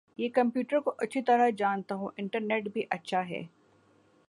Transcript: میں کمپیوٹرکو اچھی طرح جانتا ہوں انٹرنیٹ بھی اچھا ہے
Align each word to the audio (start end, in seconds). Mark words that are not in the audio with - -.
میں 0.19 0.29
کمپیوٹرکو 0.29 0.91
اچھی 0.97 1.21
طرح 1.21 1.49
جانتا 1.57 1.95
ہوں 1.95 2.09
انٹرنیٹ 2.17 2.67
بھی 2.73 2.83
اچھا 2.89 3.27
ہے 3.29 3.41